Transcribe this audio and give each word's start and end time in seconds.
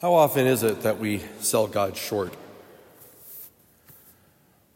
How 0.00 0.14
often 0.14 0.46
is 0.46 0.62
it 0.62 0.82
that 0.82 0.98
we 0.98 1.22
sell 1.40 1.66
God 1.66 1.94
short? 1.94 2.34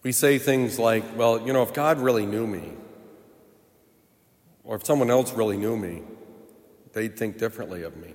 We 0.03 0.13
say 0.13 0.39
things 0.39 0.79
like, 0.79 1.03
well, 1.17 1.41
you 1.47 1.55
know, 1.55 1.63
if 1.63 1.73
God 1.73 1.99
really 1.99 2.27
knew 2.27 2.47
me, 2.47 2.73
or 4.65 4.77
if 4.77 4.85
someone 4.85 5.11
else 5.11 5.33
really 5.33 5.57
knew 5.57 5.79
me, 5.79 6.03
they'd 6.93 7.17
think 7.17 7.39
differently 7.39 7.85
of 7.85 7.97
me. 7.97 8.13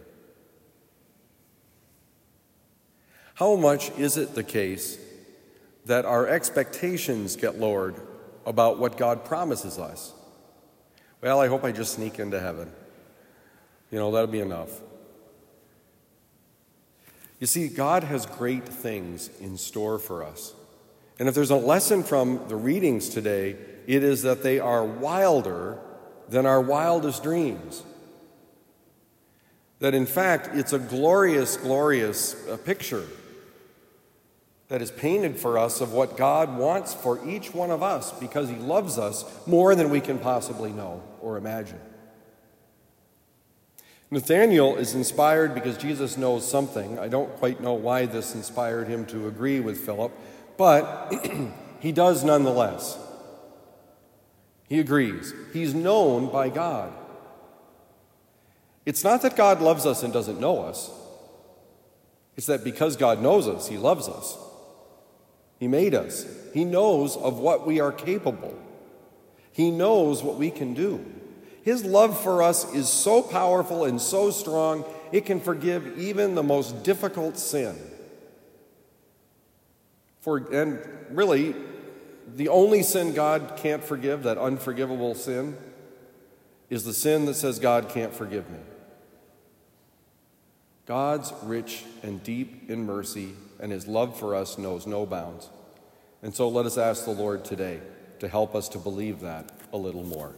How 3.33 3.55
much 3.55 3.89
is 3.97 4.15
it 4.15 4.35
the 4.35 4.43
case 4.43 4.99
that 5.85 6.05
our 6.05 6.27
expectations 6.27 7.35
get 7.35 7.57
lowered 7.57 7.95
about 8.45 8.77
what 8.77 8.97
God 8.97 9.25
promises 9.25 9.79
us? 9.79 10.13
Well, 11.21 11.39
I 11.39 11.47
hope 11.47 11.63
I 11.63 11.71
just 11.71 11.95
sneak 11.95 12.19
into 12.19 12.39
heaven. 12.39 12.71
You 13.89 13.97
know, 13.97 14.11
that'll 14.11 14.27
be 14.27 14.41
enough. 14.41 14.69
You 17.39 17.47
see, 17.47 17.69
God 17.69 18.03
has 18.03 18.25
great 18.25 18.67
things 18.67 19.29
in 19.39 19.57
store 19.57 19.97
for 19.97 20.23
us. 20.23 20.53
And 21.17 21.27
if 21.27 21.35
there's 21.35 21.51
a 21.51 21.55
lesson 21.55 22.03
from 22.03 22.47
the 22.47 22.55
readings 22.55 23.09
today, 23.09 23.55
it 23.87 24.03
is 24.03 24.23
that 24.23 24.43
they 24.43 24.59
are 24.59 24.83
wilder 24.85 25.79
than 26.27 26.45
our 26.45 26.61
wildest 26.61 27.23
dreams. 27.23 27.83
That 29.79 29.93
in 29.93 30.05
fact, 30.05 30.49
it's 30.53 30.73
a 30.73 30.79
glorious, 30.79 31.57
glorious 31.57 32.35
uh, 32.47 32.57
picture 32.57 33.05
that 34.67 34.81
is 34.81 34.91
painted 34.91 35.37
for 35.37 35.57
us 35.57 35.81
of 35.81 35.93
what 35.93 36.15
God 36.15 36.55
wants 36.57 36.93
for 36.93 37.25
each 37.27 37.53
one 37.53 37.71
of 37.71 37.81
us 37.81 38.11
because 38.19 38.49
He 38.49 38.55
loves 38.55 38.97
us 38.97 39.25
more 39.47 39.75
than 39.75 39.89
we 39.89 40.01
can 40.01 40.19
possibly 40.19 40.71
know 40.71 41.01
or 41.21 41.37
imagine. 41.37 41.79
Nathaniel 44.11 44.75
is 44.75 44.95
inspired 44.95 45.53
because 45.53 45.77
Jesus 45.77 46.17
knows 46.17 46.49
something. 46.49 46.97
I 46.97 47.07
don't 47.07 47.35
quite 47.37 47.61
know 47.61 47.73
why 47.73 48.05
this 48.07 48.33
inspired 48.33 48.87
him 48.87 49.05
to 49.07 49.27
agree 49.27 49.59
with 49.59 49.77
Philip, 49.77 50.11
but 50.57 51.13
he 51.79 51.91
does 51.91 52.23
nonetheless. 52.23 52.97
He 54.67 54.79
agrees. 54.79 55.33
He's 55.53 55.73
known 55.73 56.31
by 56.31 56.49
God. 56.49 56.93
It's 58.85 59.03
not 59.03 59.21
that 59.21 59.35
God 59.35 59.61
loves 59.61 59.85
us 59.85 60.01
and 60.01 60.11
doesn't 60.11 60.39
know 60.39 60.61
us, 60.63 60.91
it's 62.35 62.47
that 62.47 62.63
because 62.63 62.95
God 62.95 63.21
knows 63.21 63.47
us, 63.47 63.67
He 63.67 63.77
loves 63.77 64.07
us. 64.07 64.37
He 65.59 65.67
made 65.67 65.93
us, 65.93 66.25
He 66.53 66.63
knows 66.65 67.17
of 67.17 67.37
what 67.37 67.67
we 67.67 67.79
are 67.79 67.91
capable, 67.91 68.57
He 69.51 69.69
knows 69.71 70.23
what 70.23 70.37
we 70.37 70.49
can 70.49 70.73
do. 70.73 71.05
His 71.63 71.83
love 71.83 72.21
for 72.21 72.41
us 72.41 72.73
is 72.73 72.87
so 72.89 73.21
powerful 73.21 73.85
and 73.85 73.99
so 74.01 74.31
strong, 74.31 74.85
it 75.11 75.25
can 75.25 75.39
forgive 75.39 75.97
even 75.97 76.35
the 76.35 76.43
most 76.43 76.83
difficult 76.83 77.37
sin. 77.37 77.75
For, 80.21 80.37
and 80.53 80.79
really, 81.09 81.55
the 82.35 82.49
only 82.49 82.83
sin 82.83 83.13
God 83.13 83.53
can't 83.57 83.83
forgive, 83.83 84.23
that 84.23 84.37
unforgivable 84.37 85.15
sin, 85.15 85.57
is 86.69 86.83
the 86.83 86.93
sin 86.93 87.25
that 87.25 87.33
says 87.35 87.59
God 87.59 87.89
can't 87.89 88.13
forgive 88.13 88.49
me. 88.49 88.59
God's 90.85 91.33
rich 91.43 91.83
and 92.03 92.23
deep 92.23 92.69
in 92.69 92.85
mercy, 92.85 93.33
and 93.59 93.71
his 93.71 93.87
love 93.87 94.17
for 94.17 94.35
us 94.35 94.57
knows 94.57 94.87
no 94.87 95.05
bounds. 95.05 95.49
And 96.21 96.33
so 96.33 96.49
let 96.49 96.65
us 96.65 96.77
ask 96.77 97.05
the 97.05 97.11
Lord 97.11 97.45
today 97.45 97.79
to 98.19 98.27
help 98.27 98.55
us 98.55 98.67
to 98.69 98.77
believe 98.77 99.21
that 99.21 99.51
a 99.71 99.77
little 99.77 100.03
more. 100.03 100.33